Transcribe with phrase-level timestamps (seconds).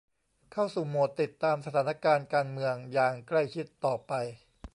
[0.51, 4.13] เข้าสู่โหมดติดตามสถานการณ์การเมืองอย่างใกล้ชิดต่อไป